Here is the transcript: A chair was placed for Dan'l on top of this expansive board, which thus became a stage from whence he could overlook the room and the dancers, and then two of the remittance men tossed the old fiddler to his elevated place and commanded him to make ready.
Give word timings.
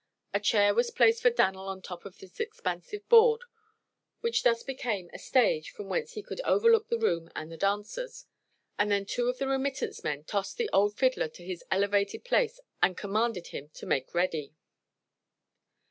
A 0.33 0.39
chair 0.39 0.73
was 0.73 0.89
placed 0.89 1.21
for 1.21 1.29
Dan'l 1.29 1.67
on 1.67 1.79
top 1.79 2.05
of 2.05 2.17
this 2.17 2.39
expansive 2.39 3.07
board, 3.07 3.41
which 4.21 4.41
thus 4.41 4.63
became 4.63 5.11
a 5.13 5.19
stage 5.19 5.69
from 5.69 5.89
whence 5.89 6.13
he 6.13 6.23
could 6.23 6.41
overlook 6.41 6.89
the 6.89 6.97
room 6.97 7.29
and 7.35 7.51
the 7.51 7.55
dancers, 7.57 8.25
and 8.79 8.89
then 8.89 9.05
two 9.05 9.29
of 9.29 9.37
the 9.37 9.47
remittance 9.47 10.03
men 10.03 10.23
tossed 10.23 10.57
the 10.57 10.71
old 10.73 10.97
fiddler 10.97 11.27
to 11.27 11.45
his 11.45 11.63
elevated 11.69 12.23
place 12.25 12.59
and 12.81 12.97
commanded 12.97 13.49
him 13.49 13.69
to 13.75 13.85
make 13.85 14.15
ready. 14.15 14.55